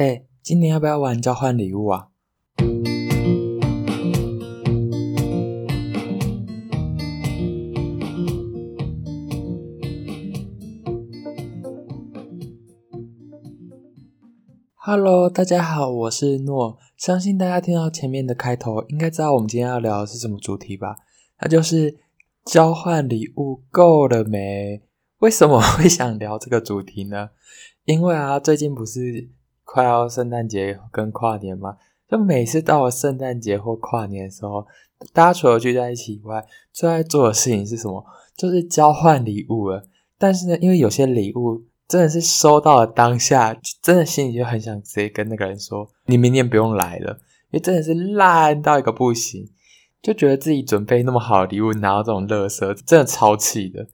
[0.00, 2.08] 哎，今年要不要玩交换礼物啊
[14.74, 16.78] ？Hello，大家好，我是诺。
[16.96, 20.96] 相信大家听到前面的开头，应该知道我们今天要聊的是什么主题吧？
[21.42, 21.98] 那就是
[22.46, 24.80] 交换礼物够了没？
[25.18, 27.28] 为什么会想聊这个主题呢？
[27.84, 29.28] 因为啊，最近不是。
[29.72, 31.76] 快要圣诞节跟跨年嘛，
[32.08, 34.66] 就每次到了圣诞节或跨年的时候，
[35.12, 38.04] 大家除了聚在一起以外，最爱做的事情是什么？
[38.36, 39.86] 就是交换礼物了。
[40.18, 47.20] 但是呢，因为有些礼物真的是收到了当下，真的心里就很想直接跟那个人说：“你明年不用来了。”
[47.52, 49.48] 因为真的是烂到一个不行，
[50.02, 53.86] 就觉得自己准备那么好的礼物拿到这种垃圾，真的超气的。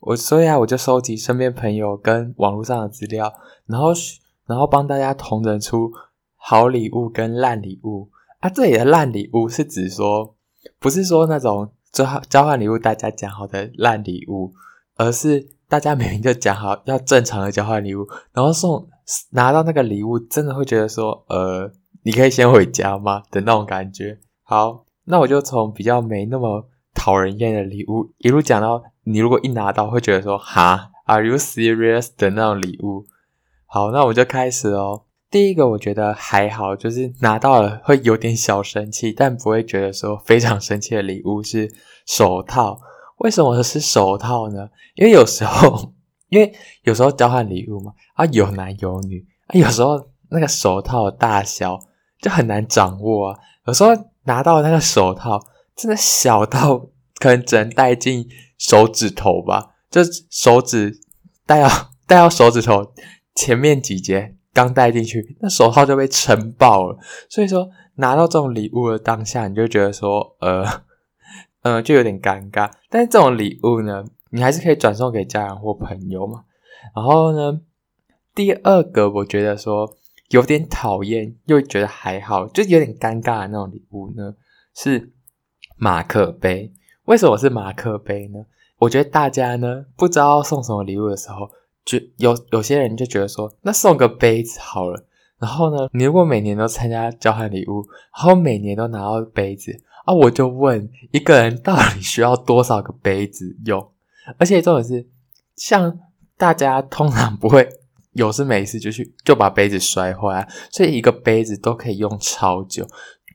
[0.00, 3.32] 我所以啊，我就收集身边朋友跟网络上的资料，
[3.66, 3.92] 然后。
[4.48, 5.92] 然后帮大家同人出
[6.36, 8.08] 好礼物跟烂礼物
[8.40, 8.48] 啊！
[8.48, 10.34] 这里的烂礼物是指说，
[10.78, 14.52] 不是说那种交交换礼物大家讲好的烂礼物，
[14.96, 18.88] 而是大家明明就讲好要正常的交换礼物，然后送
[19.32, 21.70] 拿到那个礼物，真的会觉得说，呃，
[22.04, 23.22] 你可以先回家吗？
[23.30, 24.18] 的那种感觉。
[24.44, 33.04] 好，那我就从比较没那么讨人厌的礼物，一路讲到你如果一拿到会觉得说，哈，Are you serious 的那种礼物。
[33.70, 35.04] 好，那我就开始哦。
[35.30, 41.70] 第一个我觉得还好，就是拿到了会有点小生气，但不会觉得说非常生气的礼物是
[42.06, 42.80] 手套。
[43.18, 44.70] 为什么是手套呢？
[44.94, 45.92] 因为有时候，
[46.30, 46.50] 因为
[46.84, 51.78] 有时候交换礼物嘛，啊有男有女，啊有时候那个手套的大小
[52.22, 53.38] 就很难掌握啊。
[53.66, 53.90] 有时候
[54.24, 55.38] 拿到那个手套
[55.76, 56.78] 真的小到
[57.18, 60.98] 可能只能戴进手指头吧，就手指
[61.44, 61.68] 戴到
[62.06, 62.94] 戴到手指头。
[63.38, 66.98] 前面几节刚戴进去，那手套就被撑爆了。
[67.28, 70.64] 所以说拿到这种礼物的当下，你就觉得说，呃，
[71.62, 72.68] 呃，就有点尴尬。
[72.90, 76.42] 但是这种礼物呢，你还是可以转送给家人或朋友嘛。
[76.96, 77.60] 然后呢，
[78.34, 79.88] 第二个我觉得说
[80.30, 84.34] 有点讨厌，又觉得还好，就有点尴尬的那种礼物呢，
[84.74, 85.12] 是
[85.76, 86.72] 马克杯。
[87.04, 88.40] 为什么是马克杯呢？
[88.78, 91.48] 我觉得大家呢不知道送什么礼物的时候。
[91.88, 95.06] 就有有些人就觉得说，那送个杯子好了。
[95.38, 99.72] 然后呢，你如果每年都参加交换礼物，然后每年都拿到杯子
[100.04, 103.90] 啊，我就问一个人到底需要多少个杯子用？
[104.36, 105.06] 而且重点是，
[105.56, 105.98] 像
[106.36, 107.66] 大家通常不会
[108.12, 112.86] 有事没事就去就把杯子摔坏，所以一个杯子都可以用超久。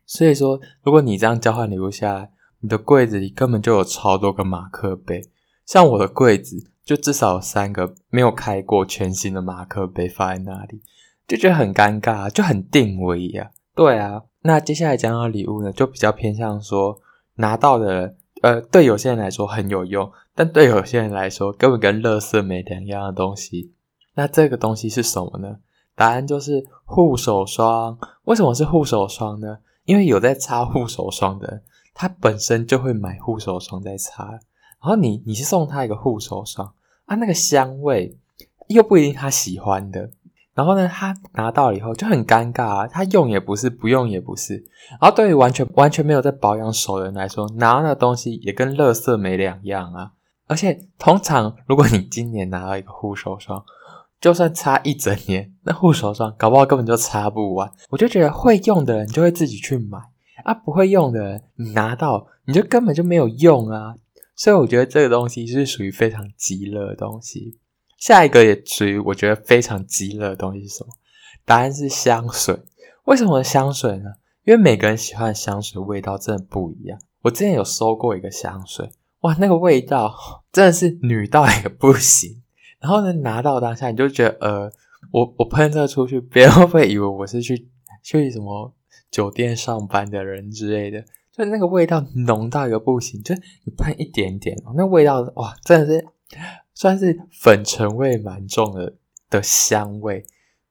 [0.06, 5.24] 所以说，如果你这样交换礼物下来，你的柜子里根本就有超多个马克杯。
[5.66, 6.70] 像我的柜子。
[6.86, 10.82] 就至少三个没有开过全新的马克杯放在那里，
[11.26, 13.52] 就觉得很尴尬，就很定位呀。
[13.74, 17.00] 对啊，那接下来讲到礼物呢，就比较偏向说
[17.36, 23.72] 拿到的人，呃，对有些人来说很有用，但对有些人来说根本跟垃圾没两样的东西。
[24.16, 25.60] 那这个东西是什么呢？
[25.96, 27.98] 答案就是护手霜。
[28.26, 29.60] 为什么是护手霜呢？
[29.86, 31.62] 因为有在擦护手霜的，
[31.94, 34.38] 他本身就会买护手霜在擦。
[34.84, 36.74] 然后你你是送他一个护手霜
[37.06, 38.18] 啊，那个香味
[38.68, 40.10] 又不一定他喜欢的。
[40.54, 44.56] 然后呢，他拿到了以后就很尴尬啊，他用也不是，不用也不是。
[45.02, 50.12] 然后对于完全完全没有在保养手的人来说，拿那个东西也跟垃圾没两样啊。
[50.46, 53.64] 而且通常如果你今年拿到一个护手霜，
[54.22, 57.72] 就算擦一整年，那护手霜搞不好根本就擦不完。
[57.90, 59.98] 我就觉得会用的人就会自己去买
[60.44, 63.96] 啊，不会用的人你拿到你就根本就没有用啊。
[64.36, 67.60] 所以我觉得这个东西是属于非常极乐的东西。
[67.98, 70.90] 下一个也属于我觉得非常极乐的东西是什么？
[71.46, 72.60] 答案是香水。
[73.06, 74.12] 为什么香水呢？
[74.44, 77.00] 因为每个人喜欢的香水味道真的不一样。
[77.22, 78.90] 我之前有收过一个香水，
[79.22, 80.14] 哇，那个味道
[80.52, 82.42] 真的是女到也不行。
[82.80, 84.72] 然后呢，拿到当下你就觉得，呃，
[85.12, 87.70] 我我喷这个出去，别人会不会以为我是去
[88.02, 88.74] 去什么
[89.10, 91.06] 酒店上班的人之类的？
[91.36, 93.34] 就那个味道浓到一个不行，就
[93.64, 96.08] 你喷一点点，那味道哇，真的是
[96.76, 98.94] 算是粉尘味蛮重的
[99.32, 100.24] 的香味。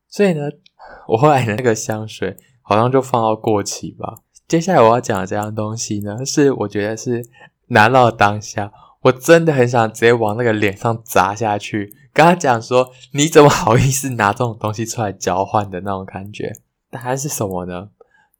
[0.07, 0.43] 所以呢，
[1.09, 4.19] 我后来的那个香水好像就放到过期吧。
[4.47, 7.25] 接下来我要讲的这样东西呢，是我觉得是
[7.67, 8.71] 拿到当下，
[9.01, 16.53] 我真的很想直接往那个脸上砸下去，跟他讲说：“你怎么好意思拿这种东西出来交换的那种感觉？”
[16.89, 17.89] 答案是什么呢？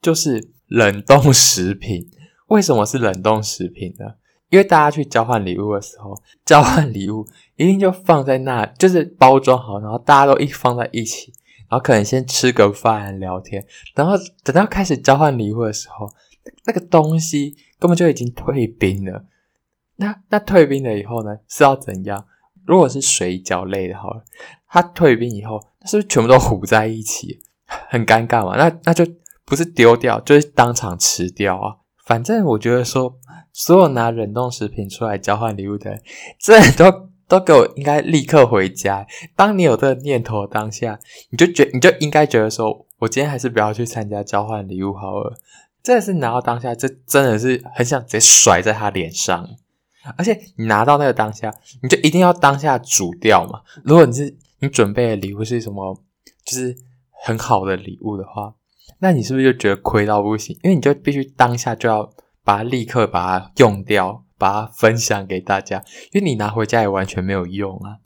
[0.01, 0.53] 就是。
[0.73, 2.09] 冷冻食品。
[2.47, 4.15] 为什么是冷冻食品呢？
[4.49, 11.31] 因为大家去交换礼物的时候，交换礼物一定就放在那，就是包装好，然后大家都一放在一起，
[11.69, 16.09] 然后可能先吃个饭聊天，然后等到开始交换礼物的时候，
[16.65, 19.25] 那个东西根本就已经退冰了。
[19.97, 22.25] 那那退冰了以后呢，是要怎样？
[22.65, 24.23] 如果是水饺类的，好了，
[24.67, 28.55] 它退冰以后，那是不是全部都糊在一起，很尴尬嘛？
[28.57, 29.05] 那那就
[29.45, 31.77] 不是丢掉，就是当场吃掉啊。
[32.05, 33.17] 反正我觉得说，
[33.51, 36.01] 所有拿冷冻食品出来交换礼物的人，
[36.39, 39.07] 这都都给我应该立刻回家。
[39.35, 40.99] 当你有这个念头的当下，
[41.29, 45.33] 你就觉你就应该觉得说，我今天还是不要去参加交换礼物好了。
[45.81, 49.49] 真的是拿到当下，这真的是很想直接甩在他脸上。
[50.17, 53.61] 而且你拿到那个当下，你就一定要当下煮掉嘛。
[53.83, 56.01] 如果你是你准备的礼物是什么，
[56.45, 56.75] 就是
[57.23, 58.53] 很好的礼物的话。
[58.99, 60.57] 那你是不是就觉得亏到不行？
[60.63, 62.09] 因为你就必须当下就要
[62.43, 67.99] 把它立刻把它用掉，把它分享给大家，因为你拿回家也完全没有用啊。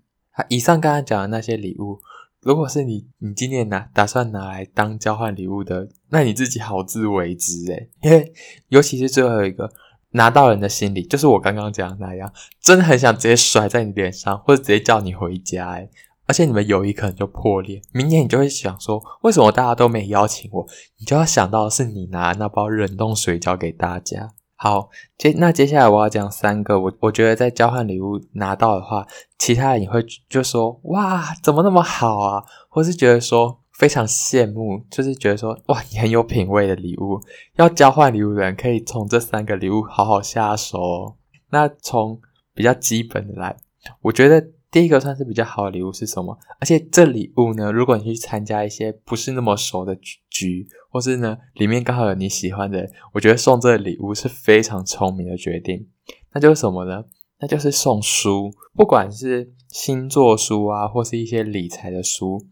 [0.49, 1.99] 以上刚刚讲的那些礼物，
[2.41, 7.89] 如果是你你今年拿打算拿来当交换礼物的，那你自己好自为之诶。
[8.01, 8.31] 因为
[8.69, 9.71] 尤其是最后一个
[10.11, 12.31] 拿到人的心里，就是我刚刚讲的那样，
[12.61, 15.89] 真的很想直接甩在你脸上，或者直接叫你回家诶。
[16.27, 20.67] 而且你们友谊可能就破裂，明年你就会想说，为什么大家都没邀请我？
[20.99, 24.33] 你就要想到是你拿那包冷冻水饺给大家。
[24.55, 29.07] 好，接那接下来我要讲三个，我我觉得在交换礼物拿到的话，
[29.37, 32.43] 其他人也会就说哇，怎么那么好啊？
[32.67, 37.21] 或是觉得说非常羡慕，就是觉得说哇，你很有品味的礼物。
[37.55, 41.15] 要交换礼物的人可以从这三个礼物好好下手哦。
[41.51, 42.19] 那从
[42.53, 43.55] 比较基本的来，
[44.01, 44.45] 我觉得。
[44.69, 46.37] 第一个算是比较好的礼物是什么？
[46.59, 49.97] 而且这礼物呢，如果你去参加一些不是那么熟的
[50.29, 55.87] 局，或是呢里面刚好有你喜欢的，我觉得送这个礼物是非常聪明的决定。
[56.33, 57.05] 那就是什么呢？
[57.39, 62.47] 那就是送书，不管是星座书啊，或是一些理财的书。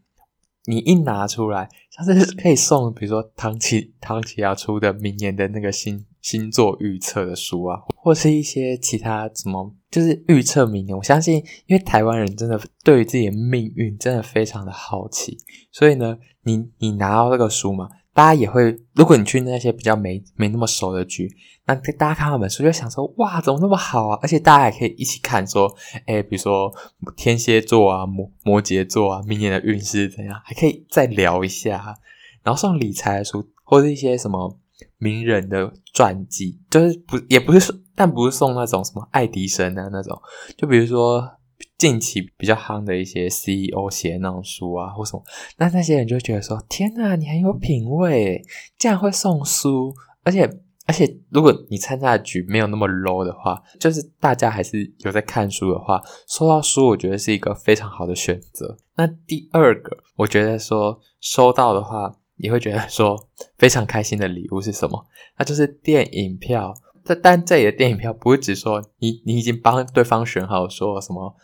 [0.68, 10.96] 你一拿出来，像是可以送，比如说唐綺唐綺阳出的明年的那个星星座预测的书啊，或是一些其他什么，就是预测明年。
[10.96, 15.36] 我相信，因为台湾人真的对于自己的命运真的非常的好奇，
[15.72, 17.88] 所以呢，你你拿到这个书嘛。
[18.14, 21.28] 大家也会，如果你去那些比较没没那么熟的局，
[21.66, 24.18] 那大家看那本书就想说，哇，怎么那么好啊？
[24.22, 25.68] 而且大家还可以一起看，说，
[26.06, 26.72] 诶，比如说
[27.16, 31.92] 天蝎座啊、摩摩羯座啊，明年的运势怎样，还可以再聊一下。
[32.44, 34.60] 然后送理财的书，或者一些什么
[34.98, 40.20] 名人的传记，就是不也不是说，但不是送那种什么爱迪生啊那种，
[40.56, 41.32] 就比如说。
[41.78, 45.22] 近期比较夯的一些 CEO 写那种书啊，或什么，
[45.58, 48.42] 那那些人就觉得说：“天哪，你很有品味，
[48.78, 49.94] 竟然会送书！
[50.22, 50.44] 而且
[50.86, 58.76] 而且，如果你参加的局没有那么 low 的话，就是大家还是有在看书的话，收到书，我觉得是一个非常好的选择。
[58.94, 63.28] 那第二个，我觉得说收到的话，你会觉得说
[63.58, 65.06] 非常开心的礼物是什么？
[65.38, 66.74] 那就是电影票。
[67.06, 71.36] 但但这里的电影票不是只说你你已经帮对方选好说什么。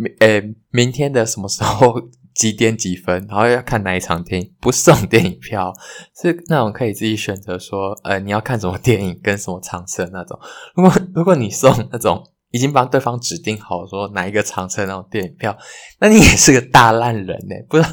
[0.00, 2.00] 明诶，明天的什么时候
[2.32, 3.26] 几点几分？
[3.28, 4.54] 然后要看哪一场电影？
[4.60, 5.74] 不送电影票，
[6.14, 10.38] 是那种可以自己选择说，呃，你要看什么电影跟什么场次的那种。
[10.76, 12.22] 如果如果你送那种
[12.52, 15.58] 已经帮对方指定好说哪一个场次那种电影票，
[15.98, 17.88] 那你也是个大烂人呢，不知道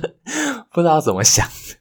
[0.71, 1.47] 不知道怎么想。
[1.47, 1.75] 对，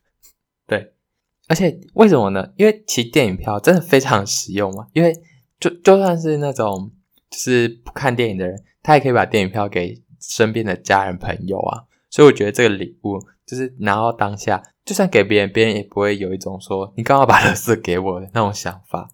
[1.49, 2.49] 而且为什么呢？
[2.57, 4.87] 因为其实电影票真的非常实用嘛。
[4.93, 5.13] 因为
[5.61, 6.91] 就就算是那种
[7.31, 10.03] 就是不看电影的人，他也可以把电影票给。
[10.27, 19.11] 身边的家人朋友啊，所以我觉得这个礼物就是拿到当下，就算给别人，别人也不会有一种说你刚好把 垃圾给我的那种想法。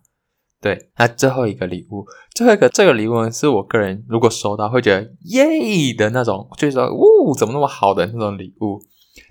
[0.60, 8.80] 对，那最后一个礼物，最后一个这个礼物呢，是我个人如果收到会觉得耶的那种，就是说呜怎么那么好的那种礼物。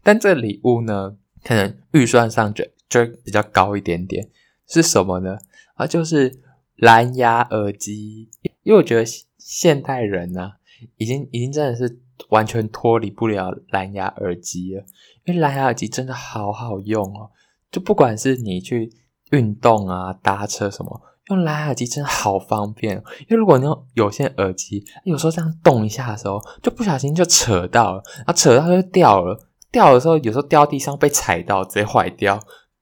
[0.04, 1.16] 但这礼物呢，
[1.46, 4.28] 可能预算上就就比较高一点点，
[4.68, 5.38] 是什么呢？
[5.76, 6.42] 啊，就是
[6.76, 8.30] 蓝牙耳机，
[8.64, 9.06] 因为我觉得
[9.38, 10.52] 现代人呢、啊。
[10.96, 14.82] 已经已经真的是完全脱离不了蓝牙耳机了，
[15.26, 17.30] 因为蓝牙耳机真的好好用哦，
[17.70, 18.90] 就不管是你去
[19.32, 22.96] 运动啊、搭车什么，用蓝牙耳机真的好方便。
[22.96, 29.38] 因为如果你用有线耳机，有时候这样动一下的时候，就不小心就扯到了，然后扯到就掉了，
[29.70, 32.40] 掉的时候有时候掉地上被踩到直接坏掉。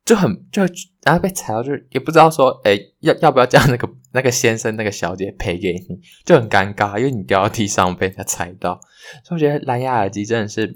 [0.08, 0.64] 就很就
[1.04, 8.80] 然后被踩到，就是也不知道说，诶要要不要叫那个那个先生那个小姐赔给你，就很尴尬，因为你掉到地上被人家踩到。
[9.26, 10.74] 所以我觉得蓝牙耳机真的是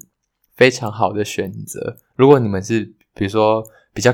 [0.58, 1.96] 非常好的选择。
[2.18, 2.84] 如果你们是
[3.14, 4.14] 比如说比较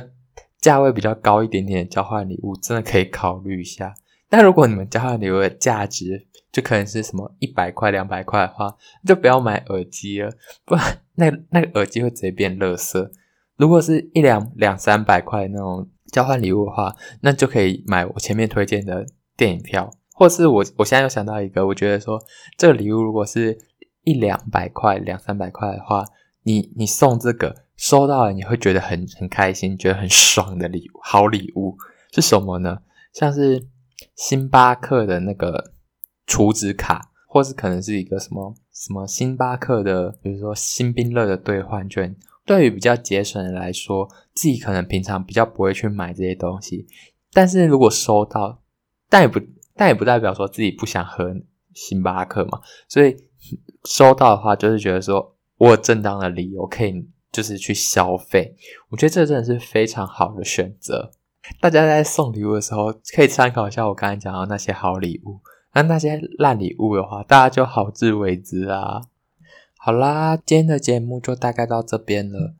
[0.61, 3.95] 价位比较高一点点的交换礼物，真的可以考虑一下。
[4.29, 10.31] 但如果你们交换礼物的价值就可能是什么一百块、两百块的话，就不要买耳机了，
[10.63, 13.09] 不然那那个耳机会直接变垃圾。
[13.57, 22.21] 如果是一两两三百块那种交换礼物的话，那就可以买我前面推荐的电影票，或是我我现在又想到一个，我觉得说
[22.55, 23.57] 这个礼物如果是
[24.03, 26.05] 一两百块、两三百块的话，
[26.43, 31.75] 你你送这个收到了，你会觉得很很开心，觉得很爽的礼物，好礼物
[32.13, 32.77] 是什么呢？
[33.11, 33.67] 像是
[34.15, 35.71] 星巴克的那个
[36.27, 42.15] 储值卡，或是可能是一个什么什么星巴克的，比如说星冰乐的兑换券。
[42.47, 46.87] 对于比较节省的来说，自己可能平常比较不会去买这些东西，
[47.33, 48.63] 但是如果收到，
[49.09, 49.39] 但也不
[49.75, 51.35] 但也不代表说自己不想喝
[51.73, 53.17] 星巴克嘛，所以
[53.83, 58.55] 收到的话，就是觉得说我有正当的理由可以就是去消费，
[58.89, 61.11] 我觉得这真的是非常好的选择。
[61.59, 65.39] 大家在送礼物的时候，可以参考一下我刚才讲的那些好礼物，
[65.73, 69.01] 那那些烂礼物的话，大家就好自为之啊。
[69.79, 72.55] 好啦，今天的节目就大概到这边了。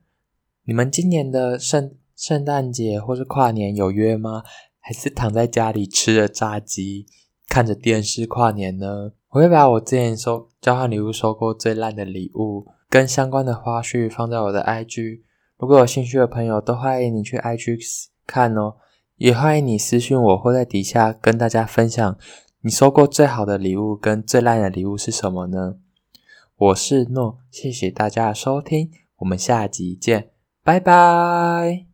[0.64, 4.42] 你们今年的圣圣诞节或是跨年有约吗？
[4.80, 7.06] 还是躺在家里吃着炸鸡，
[7.48, 9.12] 看着电视跨年呢？
[9.30, 15.20] 我会把我之前收交换礼物收过最烂的礼物跟相关的花絮放在我的 IG，
[15.58, 17.78] 如果有兴趣的朋友都欢迎你去 IG
[18.26, 18.76] 看哦，
[19.16, 22.16] 也欢迎你私信我或在底下跟大家分享
[22.62, 25.74] 你收过最好的礼物跟最烂的礼物是什么呢？
[26.58, 30.32] 我是诺，谢谢大家收听，我们下集见，
[30.64, 31.87] 拜拜。